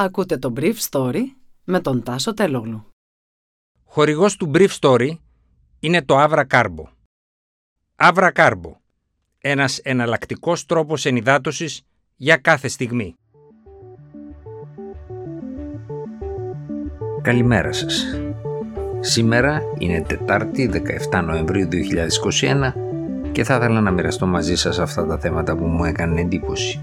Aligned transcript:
Ακούτε 0.00 0.38
το 0.38 0.52
Brief 0.56 0.74
Story 0.90 1.22
με 1.64 1.80
τον 1.80 2.02
Τάσο 2.02 2.34
Τελόγλου. 2.34 2.86
Χορηγός 3.84 4.36
του 4.36 4.50
Brief 4.54 4.68
Story 4.80 5.10
είναι 5.80 6.02
το 6.02 6.14
Avra 6.18 6.44
Carbo. 6.50 6.84
Avra 7.96 8.32
Carbo. 8.32 8.72
Ένας 9.38 9.78
εναλλακτικός 9.78 10.66
τρόπος 10.66 11.04
ενυδάτωσης 11.04 11.82
για 12.16 12.36
κάθε 12.36 12.68
στιγμή. 12.68 13.14
Καλημέρα 17.22 17.72
σας. 17.72 18.04
Σήμερα 19.00 19.62
είναι 19.78 20.02
Τετάρτη 20.02 20.70
17 21.10 21.22
Νοεμβρίου 21.24 21.68
2021 21.68 22.74
και 23.32 23.44
θα 23.44 23.56
ήθελα 23.56 23.80
να 23.80 23.90
μοιραστώ 23.90 24.26
μαζί 24.26 24.56
σας 24.56 24.78
αυτά 24.78 25.06
τα 25.06 25.18
θέματα 25.18 25.56
που 25.56 25.64
μου 25.64 25.84
έκαναν 25.84 26.16
εντύπωση. 26.16 26.80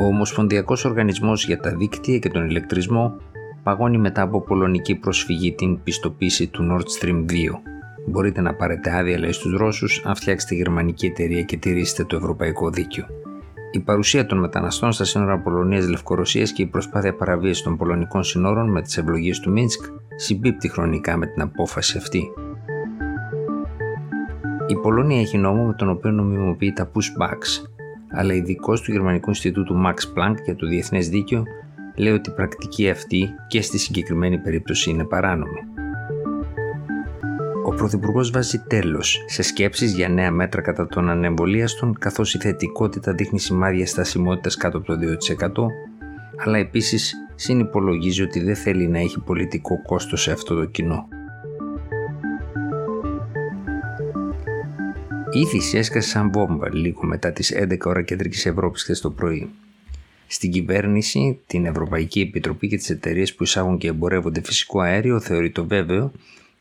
Ο 0.00 0.04
Ομοσπονδιακός 0.04 0.84
Οργανισμός 0.84 1.44
για 1.44 1.60
τα 1.60 1.74
Δίκτυα 1.76 2.18
και 2.18 2.28
τον 2.28 2.48
Ηλεκτρισμό 2.48 3.16
παγώνει 3.62 3.98
μετά 3.98 4.22
από 4.22 4.40
πολωνική 4.40 4.94
προσφυγή 4.94 5.52
την 5.54 5.82
πιστοποίηση 5.82 6.46
του 6.46 6.68
Nord 6.70 7.04
Stream 7.04 7.30
2. 7.30 7.34
Μπορείτε 8.06 8.40
να 8.40 8.54
πάρετε 8.54 8.96
άδεια, 8.96 9.18
λέει 9.18 9.32
στους 9.32 9.56
Ρώσους, 9.56 10.02
αν 10.04 10.16
φτιάξετε 10.16 10.54
γερμανική 10.54 11.06
εταιρεία 11.06 11.42
και 11.42 11.56
τηρήσετε 11.56 12.04
το 12.04 12.16
ευρωπαϊκό 12.16 12.70
δίκαιο. 12.70 13.04
Η 13.70 13.80
παρουσία 13.80 14.26
των 14.26 14.38
μεταναστών 14.38 14.92
στα 14.92 15.04
σύνορα 15.04 15.38
Πολωνία-Λευκορωσία 15.38 16.44
και 16.44 16.62
η 16.62 16.66
προσπάθεια 16.66 17.14
παραβίασης 17.14 17.62
των 17.62 17.76
πολωνικών 17.76 18.22
συνόρων 18.22 18.70
με 18.70 18.82
τις 18.82 18.98
ευλογίες 18.98 19.40
του 19.40 19.50
Μίνσκ 19.50 19.84
συμπίπτει 20.16 20.68
χρονικά 20.68 21.16
με 21.16 21.26
την 21.26 21.42
απόφαση 21.42 21.98
αυτή. 21.98 22.30
Η 24.66 24.76
Πολωνία 24.76 25.20
έχει 25.20 25.38
νόμο 25.38 25.64
με 25.64 25.74
τον 25.74 25.88
οποίο 25.88 26.10
νομιμοποιεί 26.10 26.72
τα 26.72 26.90
pushbacks, 26.94 27.70
αλλά 28.12 28.34
ειδικός 28.34 28.80
του 28.80 28.92
Γερμανικού 28.92 29.28
Ινστιτούτου 29.28 29.82
Max 29.86 29.94
Planck 29.94 30.34
για 30.44 30.56
το 30.56 30.66
Διεθνές 30.66 31.08
Δίκαιο 31.08 31.42
λέει 31.94 32.12
ότι 32.12 32.30
η 32.30 32.32
πρακτική 32.32 32.90
αυτή 32.90 33.34
και 33.46 33.62
στη 33.62 33.78
συγκεκριμένη 33.78 34.38
περίπτωση 34.38 34.90
είναι 34.90 35.04
παράνομη. 35.04 35.60
Ο 37.64 37.74
Πρωθυπουργός 37.74 38.30
βάζει 38.30 38.58
τέλος 38.58 39.24
σε 39.26 39.42
σκέψεις 39.42 39.92
για 39.92 40.08
νέα 40.08 40.30
μέτρα 40.30 40.60
κατά 40.60 40.86
των 40.86 41.10
ανεμβολίαστων, 41.10 41.98
καθώς 41.98 42.34
η 42.34 42.38
θετικότητα 42.38 43.12
δείχνει 43.12 43.40
σημάδια 43.40 43.86
στασιμότητας 43.86 44.56
κάτω 44.56 44.78
από 44.78 44.86
το 44.86 44.98
2%, 44.98 45.66
αλλά 46.44 46.58
επίσης 46.58 47.14
συνυπολογίζει 47.34 48.22
ότι 48.22 48.40
δεν 48.40 48.56
θέλει 48.56 48.88
να 48.88 48.98
έχει 48.98 49.20
πολιτικό 49.20 49.82
κόστος 49.82 50.22
σε 50.22 50.32
αυτό 50.32 50.54
το 50.54 50.64
κοινό. 50.64 51.08
Η 55.32 55.40
είδηση 55.40 55.78
έσκασε 55.78 56.08
σαν 56.08 56.30
βόμβα 56.32 56.74
λίγο 56.74 57.06
μετά 57.06 57.32
τις 57.32 57.52
11 57.56 57.76
ώρα 57.84 58.02
κεντρικής 58.02 58.46
Ευρώπης 58.46 58.82
χθες 58.82 59.00
το 59.00 59.10
πρωί. 59.10 59.50
Στην 60.26 60.50
κυβέρνηση, 60.50 61.38
την 61.46 61.66
Ευρωπαϊκή 61.66 62.20
Επιτροπή 62.20 62.68
και 62.68 62.76
τις 62.76 62.90
εταιρείες 62.90 63.34
που 63.34 63.42
εισάγουν 63.42 63.78
και 63.78 63.88
εμπορεύονται 63.88 64.40
φυσικό 64.40 64.80
αέριο 64.80 65.20
θεωρεί 65.20 65.50
το 65.50 65.66
βέβαιο 65.66 66.12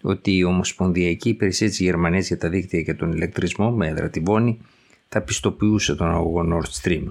ότι 0.01 0.35
η 0.35 0.43
Ομοσπονδιακή 0.43 1.29
Υπηρεσία 1.29 1.67
της 1.67 1.79
Γερμανίας 1.79 2.27
για 2.27 2.37
τα 2.37 2.49
δίκτυα 2.49 2.81
και 2.81 2.93
τον 2.93 3.11
ηλεκτρισμό 3.11 3.71
με 3.71 3.87
έδρα 3.87 4.09
τη 4.09 4.19
Βόνη 4.19 4.59
θα 5.09 5.21
πιστοποιούσε 5.21 5.95
τον 5.95 6.11
αγωγό 6.11 6.45
Nord 6.51 6.81
Stream. 6.81 7.03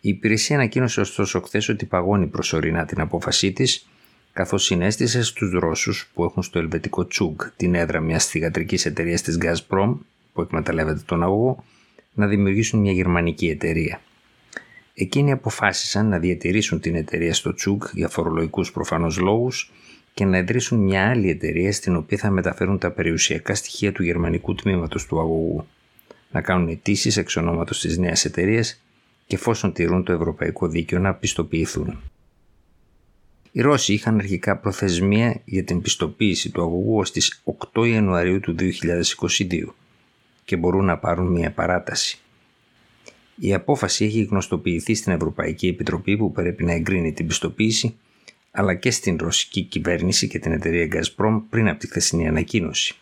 Η 0.00 0.08
υπηρεσία 0.08 0.56
ανακοίνωσε 0.56 1.00
ωστόσο 1.00 1.40
χθες 1.40 1.68
ότι 1.68 1.86
παγώνει 1.86 2.26
προσωρινά 2.26 2.84
την 2.84 3.00
απόφασή 3.00 3.52
της, 3.52 3.88
καθώς 4.32 4.64
συνέστησε 4.64 5.22
στους 5.22 5.50
Ρώσους 5.52 6.10
που 6.14 6.24
έχουν 6.24 6.42
στο 6.42 6.58
ελβετικό 6.58 7.06
Τσούγκ 7.06 7.40
την 7.56 7.74
έδρα 7.74 8.00
μιας 8.00 8.26
θηγατρικής 8.26 8.86
εταιρείας 8.86 9.22
της 9.22 9.38
Gazprom 9.40 9.94
που 10.36 10.42
εκμεταλλεύεται 10.42 11.00
τον 11.06 11.22
αγωγό 11.22 11.64
να 12.14 12.26
δημιουργήσουν 12.26 12.80
μια 12.80 12.92
γερμανική 12.92 13.48
εταιρεία. 13.48 14.00
Εκείνοι 14.94 15.32
αποφάσισαν 15.32 16.08
να 16.08 16.18
διατηρήσουν 16.18 16.80
την 16.80 16.94
εταιρεία 16.94 17.34
στο 17.34 17.54
Τσούγκ 17.54 17.82
για 17.92 18.08
φορολογικούς 18.08 18.72
προφανώς 18.72 19.18
λόγους 19.18 19.72
και 20.14 20.24
να 20.24 20.38
ιδρύσουν 20.38 20.78
μια 20.78 21.08
άλλη 21.08 21.30
εταιρεία 21.30 21.72
στην 21.72 21.96
οποία 21.96 22.18
θα 22.18 22.30
μεταφέρουν 22.30 22.78
τα 22.78 22.90
περιουσιακά 22.90 23.54
στοιχεία 23.54 23.92
του 23.92 24.02
γερμανικού 24.02 24.54
τμήματος 24.54 25.06
του 25.06 25.18
αγωγού, 25.18 25.66
να 26.30 26.40
κάνουν 26.40 26.68
αιτήσεις 26.68 27.16
εξ 27.16 27.36
ονόματος 27.36 27.80
της 27.80 27.98
νέας 27.98 28.24
εταιρείας 28.24 28.82
και 29.26 29.34
εφόσον 29.34 29.72
τηρούν 29.72 30.04
το 30.04 30.12
ευρωπαϊκό 30.12 30.68
δίκαιο 30.68 30.98
να 30.98 31.14
πιστοποιηθούν. 31.14 32.00
Οι 33.52 33.60
Ρώσοι 33.60 33.92
είχαν 33.92 34.18
αρχικά 34.18 34.56
προθεσμία 34.56 35.40
για 35.44 35.64
την 35.64 35.80
πιστοποίηση 35.80 36.50
του 36.50 36.62
αγωγού 36.62 36.96
ως 36.98 37.10
τις 37.10 37.42
8 37.72 37.88
Ιανουαρίου 37.88 38.40
του 38.40 38.54
2022 38.58 39.74
και 40.46 40.56
μπορούν 40.56 40.84
να 40.84 40.98
πάρουν 40.98 41.26
μια 41.26 41.50
παράταση. 41.50 42.18
Η 43.36 43.54
απόφαση 43.54 44.04
έχει 44.04 44.22
γνωστοποιηθεί 44.22 44.94
στην 44.94 45.12
Ευρωπαϊκή 45.12 45.68
Επιτροπή 45.68 46.16
που 46.16 46.32
πρέπει 46.32 46.64
να 46.64 46.72
εγκρίνει 46.72 47.12
την 47.12 47.26
πιστοποίηση, 47.26 47.96
αλλά 48.50 48.74
και 48.74 48.90
στην 48.90 49.16
ρωσική 49.20 49.62
κυβέρνηση 49.62 50.28
και 50.28 50.38
την 50.38 50.52
εταιρεία 50.52 50.88
Gazprom 50.92 51.42
πριν 51.50 51.68
από 51.68 51.78
τη 51.78 51.86
χθεσινή 51.86 52.28
ανακοίνωση. 52.28 52.94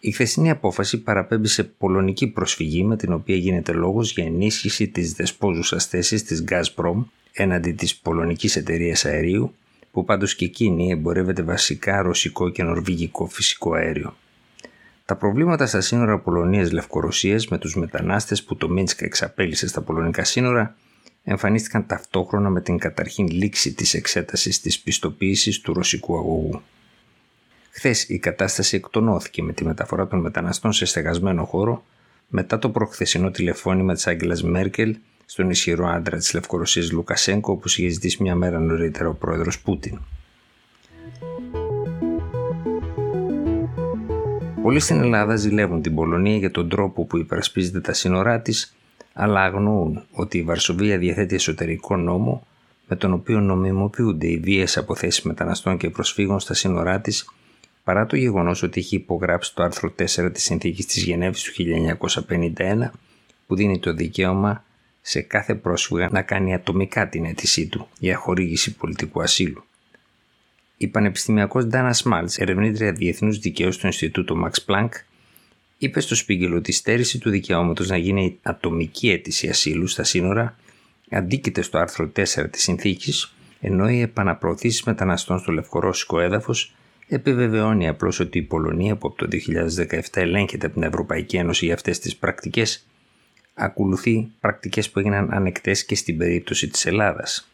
Η 0.00 0.10
χθεσινή 0.10 0.50
απόφαση 0.50 1.02
παραπέμπει 1.02 1.48
σε 1.48 1.64
πολωνική 1.64 2.26
προσφυγή 2.26 2.84
με 2.84 2.96
την 2.96 3.12
οποία 3.12 3.36
γίνεται 3.36 3.72
λόγος 3.72 4.12
για 4.12 4.24
ενίσχυση 4.24 4.88
της 4.88 5.12
δεσπόζουσας 5.12 5.86
θέσης 5.86 6.22
της 6.22 6.44
Gazprom 6.48 7.04
έναντι 7.32 7.72
της 7.72 7.96
πολωνικής 7.96 8.56
εταιρείας 8.56 9.04
αερίου 9.04 9.54
που 9.92 10.04
πάντως 10.04 10.34
και 10.34 10.44
εκείνη 10.44 10.90
εμπορεύεται 10.90 11.42
βασικά 11.42 12.02
ρωσικό 12.02 12.50
και 12.50 12.62
νορβηγικό 12.62 13.26
φυσικό 13.26 13.74
αέριο. 13.74 14.16
Τα 15.06 15.16
προβλήματα 15.16 15.66
στα 15.66 15.80
σύνορα 15.80 16.18
Πολωνίας-Λευκορωσίας 16.18 17.48
με 17.48 17.58
τους 17.58 17.76
μετανάστες 17.76 18.44
που 18.44 18.56
το 18.56 18.68
Μίνσκ 18.68 19.00
εξαπέλυσε 19.02 19.68
στα 19.68 19.80
πολωνικά 19.80 20.24
σύνορα 20.24 20.76
εμφανίστηκαν 21.24 21.86
ταυτόχρονα 21.86 22.50
με 22.50 22.60
την 22.60 22.78
καταρχήν 22.78 23.26
λήξη 23.28 23.74
της 23.74 23.94
εξέτασης 23.94 24.60
της 24.60 24.80
πιστοποίησης 24.80 25.60
του 25.60 25.72
ρωσικού 25.72 26.16
αγωγού. 26.16 26.62
Χθες 27.70 28.08
η 28.08 28.18
κατάσταση 28.18 28.76
εκτονώθηκε 28.76 29.42
με 29.42 29.52
τη 29.52 29.64
μεταφορά 29.64 30.06
των 30.06 30.20
μεταναστών 30.20 30.72
σε 30.72 30.84
στεγασμένο 30.84 31.44
χώρο 31.44 31.84
μετά 32.28 32.58
το 32.58 32.70
προχθεσινό 32.70 33.30
τηλεφώνημα 33.30 33.94
της 33.94 34.06
Άγγελας 34.06 34.42
Μέρκελ 34.42 34.96
στον 35.24 35.50
ισχυρό 35.50 35.86
άντρα 35.86 36.16
της 36.16 36.34
Λευκορωσίας 36.34 36.92
Λουκασέγκο 36.92 37.52
όπως 37.52 37.78
είχε 37.78 37.88
ζητήσει 37.88 38.22
μια 38.22 38.34
μέρα 38.34 38.58
νωρίτερα 38.58 39.08
ο 39.08 39.14
πρόεδρος 39.14 39.60
Πούτιν. 39.60 39.98
Πολλοί 44.64 44.80
στην 44.80 45.00
Ελλάδα 45.00 45.36
ζηλεύουν 45.36 45.82
την 45.82 45.94
Πολωνία 45.94 46.36
για 46.36 46.50
τον 46.50 46.68
τρόπο 46.68 47.04
που 47.04 47.18
υπερασπίζεται 47.18 47.80
τα 47.80 47.92
σύνορά 47.92 48.40
της, 48.40 48.76
αλλά 49.12 49.42
αγνοούν 49.42 50.02
ότι 50.12 50.38
η 50.38 50.42
Βαρσοβία 50.42 50.98
διαθέτει 50.98 51.34
εσωτερικό 51.34 51.96
νόμο 51.96 52.46
με 52.88 52.96
τον 52.96 53.12
οποίο 53.12 53.40
νομιμοποιούνται 53.40 54.26
οι 54.26 54.38
βίε 54.38 54.66
αποθέσεις 54.74 55.22
μεταναστών 55.22 55.76
και 55.76 55.90
προσφύγων 55.90 56.40
στα 56.40 56.54
σύνορά 56.54 57.00
της, 57.00 57.30
παρά 57.84 58.06
το 58.06 58.16
γεγονός 58.16 58.62
ότι 58.62 58.80
έχει 58.80 58.96
υπογράψει 58.96 59.54
το 59.54 59.62
άρθρο 59.62 59.94
4 59.98 60.30
της 60.32 60.42
Συνθήκης 60.42 60.86
της 60.86 61.02
Γενέβης 61.02 61.42
του 61.42 61.52
1951, 61.52 62.90
που 63.46 63.54
δίνει 63.54 63.78
το 63.78 63.92
δικαίωμα 63.92 64.64
σε 65.00 65.20
κάθε 65.20 65.54
πρόσφυγα 65.54 66.08
να 66.12 66.22
κάνει 66.22 66.54
ατομικά 66.54 67.08
την 67.08 67.24
αίτησή 67.24 67.66
του 67.66 67.88
για 67.98 68.16
χορήγηση 68.16 68.76
πολιτικού 68.76 69.22
ασύλου. 69.22 69.64
Η 70.76 70.88
πανεπιστημιακός 70.88 71.66
Ντάνα 71.66 71.92
Σμάλτς, 71.92 72.38
ερευνήτρια 72.38 72.92
διεθνούς 72.92 73.38
δικαίου 73.38 73.72
στο 73.72 73.86
Ινστιτούτο 73.86 74.36
Max 74.44 74.72
Planck, 74.72 74.88
είπε 75.78 76.00
στο 76.00 76.14
Σπίγκελ 76.14 76.54
ότι 76.54 76.70
η 76.70 76.74
στέρηση 76.74 77.18
του 77.18 77.30
δικαιώματος 77.30 77.88
να 77.88 77.96
γίνει 77.96 78.38
ατομική 78.42 79.10
αίτηση 79.10 79.48
ασύλου 79.48 79.86
στα 79.86 80.04
σύνορα 80.04 80.56
αντίκειται 81.10 81.62
στο 81.62 81.78
άρθρο 81.78 82.12
4 82.16 82.50
της 82.50 82.62
συνθήκης, 82.62 83.34
ενώ 83.60 83.88
οι 83.88 84.00
επαναπροωθήσεις 84.00 84.82
μεταναστών 84.82 85.38
στο 85.38 85.52
λευκορώσικο 85.52 86.20
έδαφος 86.20 86.74
επιβεβαιώνει 87.08 87.88
απλώς 87.88 88.20
ότι 88.20 88.38
η 88.38 88.42
Πολωνία, 88.42 88.96
που 88.96 89.08
από 89.08 89.16
το 89.16 89.28
2017 89.30 90.00
ελέγχεται 90.12 90.66
από 90.66 90.74
την 90.74 90.84
Ευρωπαϊκή 90.84 91.36
Ένωση 91.36 91.64
για 91.64 91.74
αυτές 91.74 91.98
τις 91.98 92.16
πρακτικές, 92.16 92.86
ακολουθεί 93.54 94.28
πρακτικές 94.40 94.90
που 94.90 94.98
έγιναν 94.98 95.28
ανεκτές 95.32 95.84
και 95.84 95.94
στην 95.94 96.18
περίπτωση 96.18 96.68
της 96.68 96.86
Ελλάδας. 96.86 97.48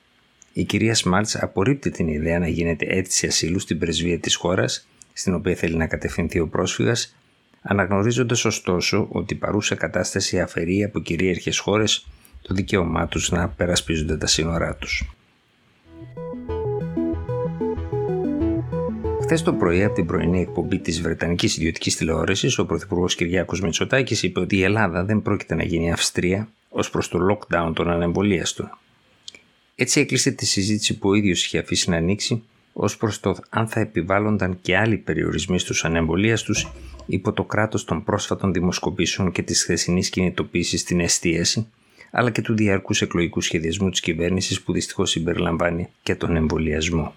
Η 0.52 0.64
κυρία 0.64 0.94
Σμάλτς 0.94 1.36
απορρίπτει 1.36 1.90
την 1.90 2.08
ιδέα 2.08 2.38
να 2.38 2.48
γίνεται 2.48 2.86
αίτηση 2.88 3.26
ασύλου 3.26 3.58
στην 3.58 3.78
πρεσβεία 3.78 4.18
της 4.18 4.34
χώρας 4.34 4.86
στην 5.12 5.34
οποία 5.34 5.54
θέλει 5.54 5.76
να 5.76 5.86
κατευθυνθεί 5.86 6.40
ο 6.40 6.48
πρόσφυγας, 6.48 7.16
αναγνωρίζοντας 7.62 8.44
ωστόσο 8.44 9.06
ότι 9.10 9.34
η 9.34 9.36
παρούσα 9.36 9.74
κατάσταση 9.74 10.40
αφαιρεί 10.40 10.84
από 10.84 11.00
κυρίαρχες 11.00 11.58
χώρες 11.58 12.06
το 12.42 12.54
δικαίωμά 12.54 13.08
τους 13.08 13.30
να 13.30 13.48
περασπίζονται 13.48 14.16
τα 14.16 14.26
σύνορά 14.26 14.74
τους. 14.74 15.14
Χθες 19.22 19.42
το 19.42 19.52
πρωί, 19.52 19.84
από 19.84 19.94
την 19.94 20.06
πρωινή 20.06 20.40
εκπομπή 20.40 20.78
της 20.78 21.00
Βρετανικής 21.00 21.56
Ιδιωτικής 21.56 21.96
Τηλεόραση, 21.96 22.60
ο 22.60 22.66
Πρωθυπουργός 22.66 23.14
Κυριάκος 23.14 23.60
Μητσοτάκης 23.60 24.22
είπε 24.22 24.40
ότι 24.40 24.56
η 24.56 24.62
Ελλάδα 24.62 25.04
δεν 25.04 25.22
πρόκειται 25.22 25.54
να 25.54 25.64
γίνει 25.64 25.92
Αυστρία 25.92 26.48
ως 26.68 26.90
προς 26.90 27.08
το 27.08 27.18
lockdown 27.30 27.72
των 27.74 27.90
ανεμβολίαστων. 27.90 28.70
Έτσι 29.82 30.00
έκλεισε 30.00 30.30
τη 30.30 30.46
συζήτηση 30.46 30.98
που 30.98 31.08
ο 31.08 31.14
ίδιος 31.14 31.44
είχε 31.44 31.58
αφήσει 31.58 31.90
να 31.90 31.96
ανοίξει 31.96 32.42
ως 32.72 32.96
προς 32.96 33.20
το 33.20 33.36
αν 33.50 33.68
θα 33.68 33.80
επιβάλλονταν 33.80 34.58
και 34.62 34.76
άλλοι 34.76 34.96
περιορισμοί 34.96 35.58
στους 35.58 35.84
ανεμβολίαστου 35.84 36.54
υπό 37.06 37.32
το 37.32 37.44
κράτος 37.44 37.84
των 37.84 38.04
πρόσφατων 38.04 38.52
δημοσκοπήσεων 38.52 39.32
και 39.32 39.42
της 39.42 39.62
χθεσινής 39.62 40.10
κινητοποίησης 40.10 40.80
στην 40.80 41.00
εστίαση, 41.00 41.66
αλλά 42.10 42.30
και 42.30 42.42
του 42.42 42.54
διαρκούς 42.54 43.02
εκλογικού 43.02 43.40
σχεδιασμού 43.40 43.90
της 43.90 44.00
κυβέρνησης 44.00 44.62
που 44.62 44.72
δυστυχώς 44.72 45.10
συμπεριλαμβάνει 45.10 45.88
και 46.02 46.14
τον 46.14 46.36
εμβολιασμό. 46.36 47.14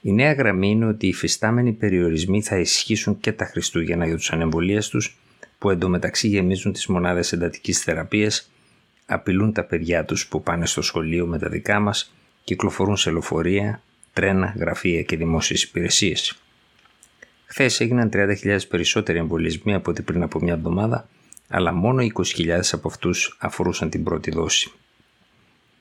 Η 0.00 0.12
νέα 0.12 0.32
γραμμή 0.32 0.70
είναι 0.70 0.86
ότι 0.86 1.06
οι 1.06 1.08
υφιστάμενοι 1.08 1.72
περιορισμοί 1.72 2.42
θα 2.42 2.58
ισχύσουν 2.58 3.20
και 3.20 3.32
τα 3.32 3.44
Χριστούγεννα 3.44 4.06
για 4.06 4.16
τους 4.16 4.32
ανεμβολίαστου, 4.32 4.98
που 5.58 5.70
εντωμεταξύ 5.70 6.28
γεμίζουν 6.28 6.72
τις 6.72 6.86
μονάδες 6.86 7.32
εντατικής 7.32 7.80
θεραπείας, 7.80 8.50
απειλούν 9.12 9.52
τα 9.52 9.64
παιδιά 9.64 10.04
τους 10.04 10.26
που 10.26 10.42
πάνε 10.42 10.66
στο 10.66 10.82
σχολείο 10.82 11.26
με 11.26 11.38
τα 11.38 11.48
δικά 11.48 11.80
μας, 11.80 12.14
κυκλοφορούν 12.44 12.96
σε 12.96 13.10
λεωφορεία, 13.10 13.82
τρένα, 14.12 14.54
γραφεία 14.58 15.02
και 15.02 15.16
δημόσιες 15.16 15.62
υπηρεσίες. 15.62 16.38
Χθες 17.44 17.80
έγιναν 17.80 18.10
30.000 18.12 18.58
περισσότεροι 18.68 19.18
εμβολιασμοί 19.18 19.74
από 19.74 19.90
ό,τι 19.90 20.02
πριν 20.02 20.22
από 20.22 20.40
μια 20.40 20.52
εβδομάδα, 20.52 21.08
αλλά 21.48 21.72
μόνο 21.72 22.02
20.000 22.02 22.60
από 22.72 22.88
αυτούς 22.88 23.36
αφορούσαν 23.40 23.90
την 23.90 24.04
πρώτη 24.04 24.30
δόση. 24.30 24.72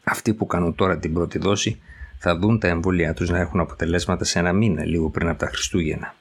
Αυτοί 0.03 0.33
που 0.33 0.45
κάνουν 0.45 0.75
τώρα 0.75 0.97
την 0.97 1.13
πρώτη 1.13 1.37
δόση 1.37 1.81
θα 2.17 2.37
δουν 2.37 2.59
τα 2.59 2.67
εμβόλια 2.67 3.13
τους 3.13 3.29
να 3.29 3.39
έχουν 3.39 3.59
αποτελέσματα 3.59 4.23
σε 4.23 4.39
ένα 4.39 4.53
μήνα, 4.53 4.85
λίγο 4.85 5.09
πριν 5.09 5.27
από 5.27 5.39
τα 5.39 5.47
Χριστούγεννα. 5.47 6.15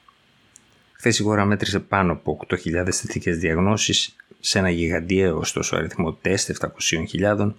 Χθες 0.93 1.19
η 1.19 1.23
χώρα 1.23 1.45
μέτρησε 1.45 1.79
πάνω 1.79 2.11
από 2.11 2.39
8.000 2.49 2.91
θετικές 2.91 3.37
διαγνώσεις 3.37 4.15
σε 4.39 4.59
ένα 4.59 4.69
γιγαντιαίο 4.69 5.37
ωστόσο 5.37 5.75
αριθμό 5.75 6.13
τεστ 6.13 6.51
700.000, 7.19 7.53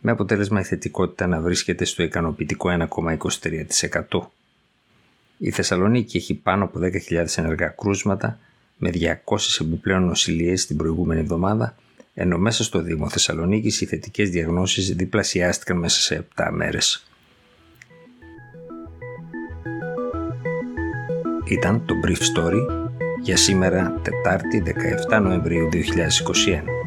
με 0.00 0.10
αποτέλεσμα 0.10 0.60
η 0.60 0.64
θετικότητα 0.64 1.26
να 1.26 1.40
βρίσκεται 1.40 1.84
στο 1.84 2.02
ικανοποιητικό 2.02 2.88
1,23%. 4.10 4.20
Η 5.38 5.50
Θεσσαλονίκη 5.50 6.16
έχει 6.16 6.34
πάνω 6.34 6.64
από 6.64 6.80
10.000 6.82 7.24
ενεργά 7.36 7.66
κρούσματα 7.66 8.38
με 8.76 8.90
200 8.94 9.36
επιπλέον 9.60 10.04
νοσηλίες 10.04 10.66
την 10.66 10.76
προηγούμενη 10.76 11.20
εβδομάδα, 11.20 11.76
ενώ 12.14 12.38
μέσα 12.38 12.64
στο 12.64 12.82
Δήμο 12.82 13.08
Θεσσαλονίκης 13.08 13.80
οι 13.80 13.86
θετικές 13.86 14.30
διαγνώσεις 14.30 14.94
διπλασιάστηκαν 14.94 15.78
μέσα 15.78 16.00
σε 16.00 16.26
7 16.34 16.48
μέρες. 16.52 17.06
Ήταν 21.44 21.84
το 21.86 21.94
Brief 22.04 22.18
Story 22.36 22.81
για 23.22 23.36
σήμερα 23.36 24.00
Τετάρτη 24.02 24.62
17 25.10 25.22
Νοεμβρίου 25.22 25.68
2021. 25.72 26.81